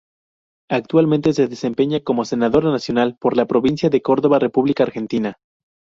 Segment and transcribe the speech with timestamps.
[0.71, 5.37] Actualmente se desempeña como senadora Nacional por la Provincia de Córdoba, República Argentina.